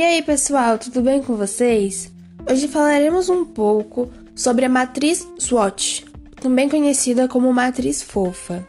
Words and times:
E 0.00 0.02
aí, 0.02 0.22
pessoal, 0.22 0.78
tudo 0.78 1.02
bem 1.02 1.22
com 1.22 1.36
vocês? 1.36 2.10
Hoje 2.50 2.66
falaremos 2.68 3.28
um 3.28 3.44
pouco 3.44 4.10
sobre 4.34 4.64
a 4.64 4.68
matriz 4.68 5.28
SWOT, 5.38 6.06
também 6.40 6.70
conhecida 6.70 7.28
como 7.28 7.52
matriz 7.52 8.02
fofa. 8.02 8.66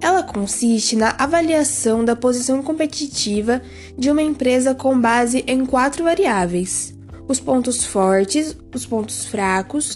Ela 0.00 0.22
consiste 0.22 0.96
na 0.96 1.14
avaliação 1.18 2.02
da 2.02 2.16
posição 2.16 2.62
competitiva 2.62 3.60
de 3.98 4.10
uma 4.10 4.22
empresa 4.22 4.74
com 4.74 4.98
base 4.98 5.44
em 5.46 5.66
quatro 5.66 6.04
variáveis: 6.04 6.94
os 7.28 7.38
pontos 7.38 7.84
fortes, 7.84 8.56
os 8.74 8.86
pontos 8.86 9.26
fracos, 9.26 9.94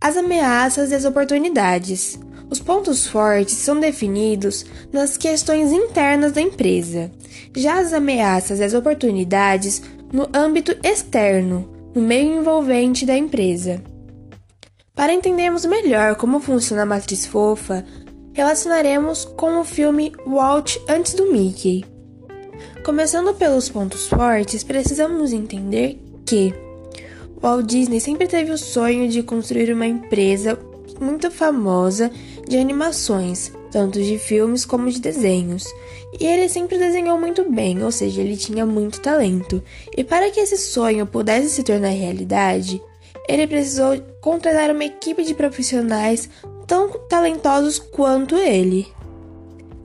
as 0.00 0.16
ameaças 0.16 0.92
e 0.92 0.94
as 0.94 1.04
oportunidades. 1.04 2.20
Os 2.52 2.60
pontos 2.60 3.06
fortes 3.06 3.54
são 3.54 3.80
definidos 3.80 4.66
nas 4.92 5.16
questões 5.16 5.72
internas 5.72 6.32
da 6.32 6.40
empresa, 6.42 7.10
já 7.56 7.80
as 7.80 7.94
ameaças 7.94 8.58
e 8.58 8.62
as 8.62 8.74
oportunidades 8.74 9.80
no 10.12 10.28
âmbito 10.34 10.76
externo, 10.84 11.72
no 11.94 12.02
meio 12.02 12.40
envolvente 12.40 13.06
da 13.06 13.16
empresa. 13.16 13.82
Para 14.94 15.14
entendermos 15.14 15.64
melhor 15.64 16.14
como 16.16 16.40
funciona 16.40 16.82
a 16.82 16.86
matriz 16.86 17.24
fofa, 17.24 17.86
relacionaremos 18.34 19.24
com 19.24 19.58
o 19.58 19.64
filme 19.64 20.12
Walt 20.26 20.76
antes 20.86 21.14
do 21.14 21.32
Mickey. 21.32 21.86
Começando 22.84 23.32
pelos 23.32 23.70
pontos 23.70 24.08
fortes, 24.08 24.62
precisamos 24.62 25.32
entender 25.32 25.98
que 26.26 26.52
Walt 27.40 27.64
Disney 27.64 27.98
sempre 27.98 28.28
teve 28.28 28.52
o 28.52 28.58
sonho 28.58 29.08
de 29.08 29.22
construir 29.22 29.72
uma 29.72 29.86
empresa 29.86 30.58
muito 31.00 31.30
famosa 31.30 32.10
de 32.48 32.56
animações, 32.58 33.52
tanto 33.70 34.02
de 34.02 34.18
filmes 34.18 34.64
como 34.64 34.90
de 34.90 35.00
desenhos. 35.00 35.66
E 36.18 36.26
ele 36.26 36.48
sempre 36.48 36.78
desenhou 36.78 37.18
muito 37.18 37.50
bem, 37.50 37.82
ou 37.82 37.90
seja, 37.90 38.20
ele 38.20 38.36
tinha 38.36 38.66
muito 38.66 39.00
talento. 39.00 39.62
E 39.96 40.04
para 40.04 40.30
que 40.30 40.40
esse 40.40 40.58
sonho 40.58 41.06
pudesse 41.06 41.48
se 41.48 41.62
tornar 41.62 41.88
realidade, 41.88 42.80
ele 43.28 43.46
precisou 43.46 43.98
contratar 44.20 44.70
uma 44.70 44.84
equipe 44.84 45.24
de 45.24 45.34
profissionais 45.34 46.28
tão 46.66 46.90
talentosos 47.08 47.78
quanto 47.78 48.36
ele. 48.36 48.86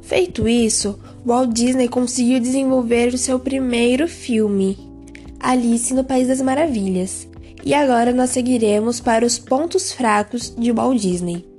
Feito 0.02 0.48
isso, 0.48 1.00
Walt 1.26 1.52
Disney 1.52 1.88
conseguiu 1.88 2.40
desenvolver 2.40 3.14
o 3.14 3.18
seu 3.18 3.40
primeiro 3.40 4.08
filme, 4.08 4.78
Alice 5.40 5.94
no 5.94 6.04
País 6.04 6.28
das 6.28 6.42
Maravilhas. 6.42 7.28
E 7.66 7.74
agora 7.74 8.14
nós 8.14 8.30
seguiremos 8.30 9.02
para 9.02 9.26
os 9.26 9.38
pontos 9.38 9.92
fracos 9.92 10.54
de 10.58 10.72
Walt 10.72 11.02
Disney. 11.02 11.57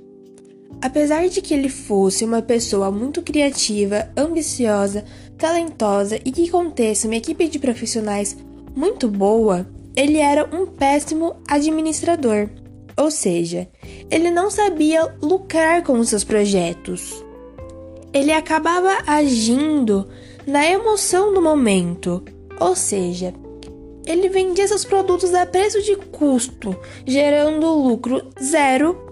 Apesar 0.81 1.27
de 1.27 1.41
que 1.41 1.53
ele 1.53 1.67
fosse 1.67 2.23
uma 2.23 2.41
pessoa 2.41 2.89
muito 2.89 3.21
criativa, 3.21 4.09
ambiciosa, 4.15 5.03
talentosa 5.37 6.17
e 6.23 6.31
que 6.31 6.49
contesse 6.49 7.05
uma 7.05 7.17
equipe 7.17 7.47
de 7.49 7.59
profissionais 7.59 8.37
muito 8.75 9.09
boa, 9.09 9.67
ele 9.95 10.17
era 10.17 10.47
um 10.55 10.65
péssimo 10.65 11.35
administrador. 11.47 12.49
Ou 12.95 13.11
seja, 13.11 13.67
ele 14.09 14.31
não 14.31 14.49
sabia 14.49 15.13
lucrar 15.21 15.83
com 15.83 16.01
seus 16.03 16.23
projetos. 16.23 17.23
Ele 18.13 18.31
acabava 18.31 19.03
agindo 19.05 20.07
na 20.47 20.65
emoção 20.65 21.33
do 21.33 21.41
momento, 21.41 22.23
ou 22.59 22.75
seja, 22.75 23.33
ele 24.05 24.29
vendia 24.29 24.67
seus 24.67 24.83
produtos 24.83 25.33
a 25.33 25.45
preço 25.45 25.81
de 25.81 25.95
custo, 25.95 26.75
gerando 27.05 27.71
lucro 27.71 28.29
zero 28.41 29.08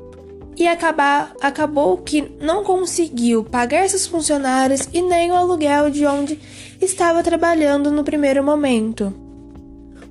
e 0.58 0.68
acabar, 0.68 1.34
acabou 1.40 1.98
que 1.98 2.32
não 2.42 2.64
conseguiu 2.64 3.44
pagar 3.44 3.88
seus 3.88 4.08
funcionários 4.08 4.90
e 4.92 5.04
nem 5.04 5.32
o 5.32 5.36
aluguel 5.36 5.92
de 5.92 6.04
onde 6.08 6.40
estava 6.82 7.22
trabalhando 7.22 7.92
no 7.92 8.04
primeiro 8.04 8.44
momento. 8.44 9.14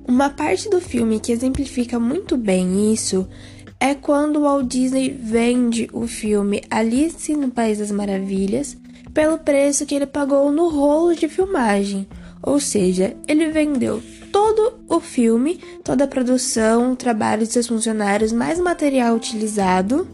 Uma 0.07 0.29
parte 0.29 0.69
do 0.69 0.79
filme 0.79 1.19
que 1.19 1.33
exemplifica 1.33 1.99
muito 1.99 2.37
bem 2.37 2.93
isso 2.93 3.27
é 3.77 3.93
quando 3.93 4.41
Walt 4.41 4.65
Disney 4.67 5.09
vende 5.09 5.89
o 5.91 6.07
filme 6.07 6.63
Alice 6.69 7.35
no 7.35 7.51
País 7.51 7.79
das 7.79 7.91
Maravilhas 7.91 8.77
pelo 9.13 9.37
preço 9.37 9.85
que 9.85 9.95
ele 9.95 10.05
pagou 10.05 10.49
no 10.49 10.69
rolo 10.69 11.13
de 11.13 11.27
filmagem, 11.27 12.07
ou 12.41 12.59
seja, 12.59 13.17
ele 13.27 13.51
vendeu 13.51 14.01
todo 14.31 14.79
o 14.87 14.99
filme, 14.99 15.59
toda 15.83 16.05
a 16.05 16.07
produção, 16.07 16.93
o 16.93 16.95
trabalho 16.95 17.45
de 17.45 17.51
seus 17.51 17.67
funcionários, 17.67 18.31
mais 18.31 18.59
material 18.59 19.15
utilizado 19.15 20.07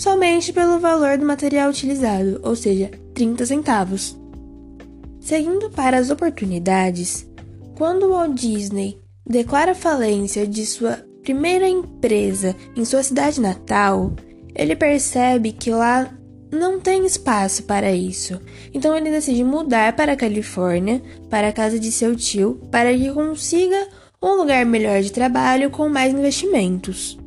somente 0.00 0.50
pelo 0.50 0.80
valor 0.80 1.18
do 1.18 1.26
material 1.26 1.68
utilizado, 1.68 2.40
ou 2.42 2.56
seja, 2.56 2.90
30 3.12 3.44
centavos. 3.44 4.18
Seguindo 5.20 5.68
para 5.68 5.98
as 5.98 6.08
oportunidades, 6.08 7.28
quando 7.76 8.08
Walt 8.08 8.32
Disney 8.32 8.98
declara 9.28 9.74
falência 9.74 10.46
de 10.46 10.64
sua 10.64 11.04
primeira 11.20 11.68
empresa 11.68 12.56
em 12.74 12.82
sua 12.82 13.02
cidade 13.02 13.42
natal, 13.42 14.14
ele 14.54 14.74
percebe 14.74 15.52
que 15.52 15.70
lá 15.70 16.10
não 16.50 16.80
tem 16.80 17.04
espaço 17.04 17.64
para 17.64 17.92
isso. 17.92 18.40
Então 18.72 18.96
ele 18.96 19.10
decide 19.10 19.44
mudar 19.44 19.94
para 19.94 20.12
a 20.12 20.16
Califórnia, 20.16 21.02
para 21.28 21.48
a 21.48 21.52
casa 21.52 21.78
de 21.78 21.92
seu 21.92 22.16
tio, 22.16 22.58
para 22.70 22.96
que 22.96 23.12
consiga 23.12 23.86
um 24.22 24.32
lugar 24.36 24.64
melhor 24.64 25.02
de 25.02 25.12
trabalho 25.12 25.68
com 25.68 25.90
mais 25.90 26.14
investimentos. 26.14 27.19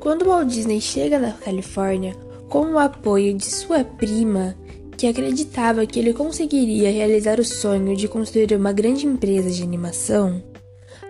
Quando 0.00 0.24
Walt 0.24 0.48
Disney 0.48 0.80
chega 0.80 1.18
na 1.18 1.32
Califórnia 1.32 2.16
com 2.48 2.72
o 2.72 2.78
apoio 2.78 3.34
de 3.34 3.44
sua 3.44 3.84
prima, 3.84 4.56
que 4.96 5.06
acreditava 5.06 5.84
que 5.84 5.98
ele 5.98 6.14
conseguiria 6.14 6.90
realizar 6.90 7.38
o 7.38 7.44
sonho 7.44 7.94
de 7.94 8.08
construir 8.08 8.54
uma 8.54 8.72
grande 8.72 9.06
empresa 9.06 9.50
de 9.50 9.62
animação, 9.62 10.42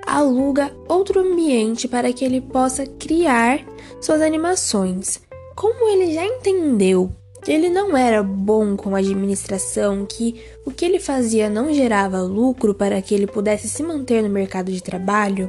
aluga 0.05 0.73
outro 0.89 1.21
ambiente 1.21 1.87
para 1.87 2.13
que 2.13 2.25
ele 2.25 2.41
possa 2.41 2.85
criar 2.85 3.65
suas 4.01 4.21
animações. 4.21 5.21
Como 5.55 5.89
ele 5.89 6.13
já 6.13 6.27
entendeu 6.27 7.13
que 7.45 7.53
ele 7.53 7.69
não 7.69 7.97
era 7.97 8.25
bom 8.25 8.77
com 8.77 8.97
a 8.97 8.99
administração, 8.99 10.05
que 10.05 10.43
o 10.67 10.73
que 10.73 10.85
ele 10.85 10.99
fazia 10.99 11.49
não 11.49 11.73
gerava 11.73 12.21
lucro 12.21 12.75
para 12.75 13.01
que 13.01 13.15
ele 13.15 13.29
pudesse 13.29 13.69
se 13.69 13.85
manter 13.85 14.21
no 14.21 14.29
mercado 14.29 14.73
de 14.73 14.83
trabalho, 14.83 15.49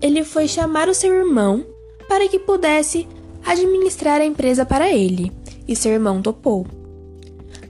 ele 0.00 0.22
foi 0.22 0.46
chamar 0.46 0.88
o 0.88 0.94
seu 0.94 1.12
irmão 1.12 1.66
para 2.10 2.28
que 2.28 2.40
pudesse 2.40 3.06
administrar 3.46 4.20
a 4.20 4.24
empresa 4.24 4.66
para 4.66 4.90
ele, 4.90 5.30
e 5.68 5.76
seu 5.76 5.92
irmão 5.92 6.20
topou. 6.20 6.66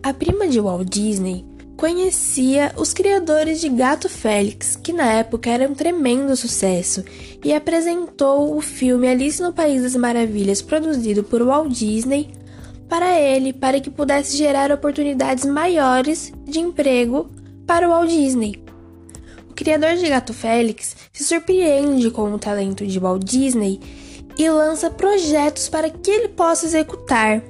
A 0.02 0.14
prima 0.14 0.48
de 0.48 0.58
Walt 0.58 0.88
Disney 0.88 1.44
conhecia 1.76 2.72
os 2.74 2.94
criadores 2.94 3.60
de 3.60 3.68
Gato 3.68 4.08
Félix, 4.08 4.76
que 4.76 4.94
na 4.94 5.12
época 5.12 5.50
era 5.50 5.68
um 5.68 5.74
tremendo 5.74 6.34
sucesso, 6.36 7.04
e 7.44 7.52
apresentou 7.52 8.56
o 8.56 8.62
filme 8.62 9.08
Alice 9.08 9.42
no 9.42 9.52
País 9.52 9.82
das 9.82 9.94
Maravilhas, 9.94 10.62
produzido 10.62 11.22
por 11.22 11.42
Walt 11.42 11.70
Disney, 11.70 12.30
para 12.88 13.20
ele, 13.20 13.52
para 13.52 13.78
que 13.78 13.90
pudesse 13.90 14.38
gerar 14.38 14.72
oportunidades 14.72 15.44
maiores 15.44 16.32
de 16.46 16.60
emprego 16.60 17.30
para 17.66 17.86
o 17.86 17.90
Walt 17.90 18.08
Disney. 18.08 18.64
O 19.50 19.52
criador 19.52 19.96
de 19.96 20.08
Gato 20.08 20.32
Félix 20.32 20.96
se 21.12 21.24
surpreende 21.24 22.10
com 22.10 22.32
o 22.32 22.38
talento 22.38 22.86
de 22.86 22.98
Walt 22.98 23.22
Disney 23.22 23.78
e 24.40 24.48
lança 24.48 24.90
projetos 24.90 25.68
para 25.68 25.90
que 25.90 26.10
ele 26.10 26.28
possa 26.28 26.64
executar. 26.64 27.42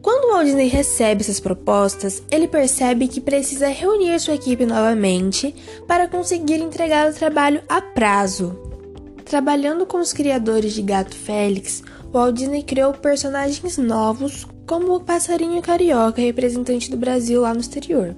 Quando 0.00 0.32
Walt 0.32 0.46
Disney 0.46 0.66
recebe 0.66 1.20
essas 1.20 1.38
propostas, 1.38 2.22
ele 2.30 2.48
percebe 2.48 3.06
que 3.06 3.20
precisa 3.20 3.68
reunir 3.68 4.18
sua 4.18 4.34
equipe 4.34 4.64
novamente 4.64 5.54
para 5.86 6.08
conseguir 6.08 6.54
entregar 6.54 7.10
o 7.10 7.14
trabalho 7.14 7.60
a 7.68 7.82
prazo. 7.82 8.58
Trabalhando 9.26 9.84
com 9.84 9.98
os 9.98 10.14
criadores 10.14 10.72
de 10.72 10.80
Gato 10.80 11.14
Félix, 11.14 11.82
Walt 12.10 12.36
Disney 12.36 12.62
criou 12.62 12.94
personagens 12.94 13.76
novos, 13.76 14.46
como 14.66 14.94
o 14.94 15.00
passarinho 15.00 15.60
carioca, 15.60 16.22
representante 16.22 16.90
do 16.90 16.96
Brasil 16.96 17.42
lá 17.42 17.52
no 17.52 17.60
exterior. 17.60 18.16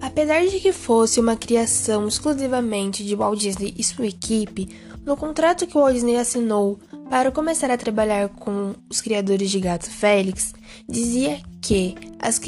Apesar 0.00 0.46
de 0.46 0.60
que 0.60 0.72
fosse 0.72 1.18
uma 1.18 1.36
criação 1.36 2.06
exclusivamente 2.06 3.04
de 3.04 3.14
Walt 3.14 3.38
Disney 3.38 3.74
e 3.76 3.82
sua 3.82 4.06
equipe, 4.06 4.68
no 5.04 5.16
contrato 5.16 5.66
que 5.66 5.74
Walt 5.74 5.94
Disney 5.94 6.16
assinou 6.16 6.78
para 7.10 7.30
começar 7.30 7.70
a 7.70 7.76
trabalhar 7.76 8.28
com 8.28 8.74
os 8.88 9.00
criadores 9.00 9.50
de 9.50 9.60
Gato 9.60 9.90
Félix, 9.90 10.54
dizia 10.88 11.40
que 11.60 11.94
as 12.18 12.38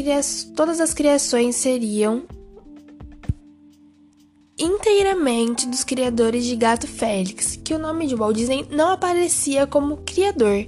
todas 0.55 0.81
as 0.81 0.95
criações 0.95 1.57
seriam 1.57 2.25
inteiramente 4.59 5.67
dos 5.67 5.85
criadores 5.85 6.45
de 6.45 6.57
Gato 6.57 6.87
Félix, 6.87 7.59
que 7.63 7.75
o 7.75 7.79
nome 7.79 8.07
de 8.07 8.15
Walt 8.15 8.37
Disney 8.37 8.67
não 8.71 8.91
aparecia 8.91 9.67
como 9.67 9.99
criador. 9.99 10.67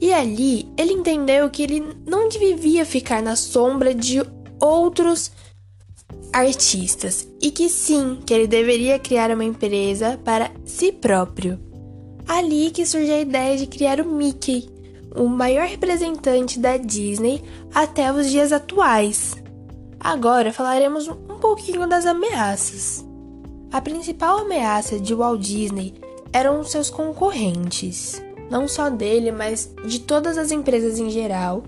E 0.00 0.12
ali 0.12 0.68
ele 0.76 0.92
entendeu 0.92 1.48
que 1.50 1.62
ele 1.62 1.82
não 2.06 2.28
devia 2.28 2.84
ficar 2.84 3.22
na 3.22 3.36
sombra 3.36 3.94
de 3.94 4.22
outros 4.60 5.30
artistas 6.32 7.26
e 7.40 7.50
que 7.50 7.68
sim, 7.68 8.18
que 8.24 8.34
ele 8.34 8.46
deveria 8.46 8.98
criar 8.98 9.30
uma 9.30 9.44
empresa 9.44 10.20
para 10.24 10.50
si 10.64 10.92
próprio. 10.92 11.58
Ali 12.28 12.70
que 12.70 12.84
surge 12.84 13.10
a 13.10 13.20
ideia 13.20 13.56
de 13.56 13.66
criar 13.66 14.00
o 14.00 14.04
Mickey, 14.04 14.68
o 15.14 15.28
maior 15.28 15.66
representante 15.66 16.58
da 16.58 16.76
Disney 16.76 17.42
até 17.74 18.12
os 18.12 18.30
dias 18.30 18.52
atuais. 18.52 19.34
Agora 19.98 20.52
falaremos 20.52 21.08
um 21.08 21.38
pouquinho 21.40 21.88
das 21.88 22.04
ameaças. 22.04 23.04
A 23.72 23.80
principal 23.80 24.38
ameaça 24.38 24.98
de 24.98 25.14
Walt 25.14 25.40
Disney 25.40 25.94
eram 26.32 26.62
seus 26.64 26.90
concorrentes, 26.90 28.22
não 28.50 28.68
só 28.68 28.90
dele, 28.90 29.32
mas 29.32 29.72
de 29.84 30.00
todas 30.00 30.36
as 30.36 30.50
empresas 30.50 30.98
em 30.98 31.10
geral. 31.10 31.62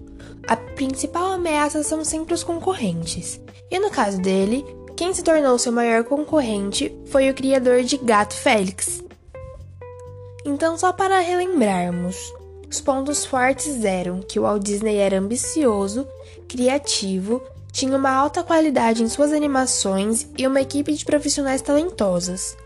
A 0.49 0.57
principal 0.57 1.33
ameaça 1.33 1.83
são 1.83 2.03
sempre 2.03 2.33
os 2.33 2.43
concorrentes. 2.43 3.39
E 3.71 3.79
no 3.79 3.91
caso 3.91 4.19
dele, 4.19 4.65
quem 4.97 5.13
se 5.13 5.23
tornou 5.23 5.59
seu 5.59 5.71
maior 5.71 6.05
concorrente 6.05 6.91
foi 7.05 7.29
o 7.29 7.35
criador 7.35 7.83
de 7.83 7.99
Gato 7.99 8.33
Félix. 8.33 9.05
Então, 10.47 10.79
só 10.79 10.91
para 10.91 11.21
relembrarmos, 11.21 12.17
os 12.71 12.81
pontos 12.81 13.27
fortes 13.27 13.85
eram 13.85 14.21
que 14.21 14.41
o 14.41 14.43
Walt 14.45 14.63
Disney 14.63 14.97
era 14.97 15.19
ambicioso, 15.19 16.09
criativo, 16.49 17.43
tinha 17.71 17.95
uma 17.95 18.11
alta 18.11 18.43
qualidade 18.43 19.03
em 19.03 19.09
suas 19.09 19.35
animações 19.35 20.27
e 20.39 20.47
uma 20.47 20.63
equipe 20.63 20.95
de 20.95 21.05
profissionais 21.05 21.61
talentosas. 21.61 22.57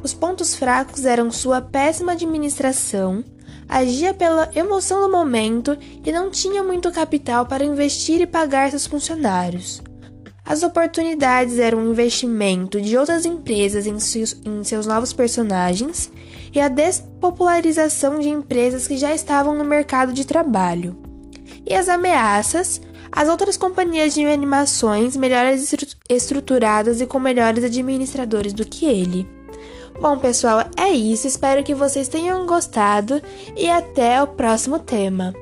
Os 0.00 0.14
pontos 0.14 0.54
fracos 0.54 1.04
eram 1.04 1.32
sua 1.32 1.60
péssima 1.60 2.12
administração, 2.12 3.24
agia 3.68 4.14
pela 4.14 4.50
emoção 4.54 5.00
do 5.00 5.10
momento 5.10 5.76
e 6.04 6.12
não 6.12 6.30
tinha 6.30 6.62
muito 6.62 6.90
capital 6.92 7.46
para 7.46 7.64
investir 7.64 8.20
e 8.20 8.26
pagar 8.26 8.70
seus 8.70 8.86
funcionários. 8.86 9.82
As 10.44 10.62
oportunidades 10.62 11.58
eram 11.58 11.78
o 11.80 11.90
investimento 11.90 12.80
de 12.80 12.96
outras 12.96 13.26
empresas 13.26 13.84
em 13.84 13.98
seus, 13.98 14.40
em 14.44 14.62
seus 14.62 14.86
novos 14.86 15.12
personagens 15.12 16.10
e 16.54 16.60
a 16.60 16.68
despopularização 16.68 18.20
de 18.20 18.28
empresas 18.28 18.86
que 18.86 18.96
já 18.96 19.12
estavam 19.12 19.56
no 19.56 19.64
mercado 19.64 20.12
de 20.12 20.24
trabalho. 20.24 20.96
E 21.66 21.74
as 21.74 21.88
ameaças, 21.88 22.80
as 23.10 23.28
outras 23.28 23.56
companhias 23.56 24.14
de 24.14 24.24
animações 24.24 25.16
melhores 25.16 25.74
estruturadas 26.08 27.00
e 27.00 27.06
com 27.06 27.18
melhores 27.18 27.64
administradores 27.64 28.52
do 28.52 28.64
que 28.64 28.86
ele. 28.86 29.35
Bom, 30.00 30.18
pessoal, 30.18 30.64
é 30.76 30.90
isso. 30.90 31.26
Espero 31.26 31.64
que 31.64 31.74
vocês 31.74 32.08
tenham 32.08 32.46
gostado 32.46 33.20
e 33.56 33.68
até 33.68 34.22
o 34.22 34.26
próximo 34.26 34.78
tema. 34.78 35.34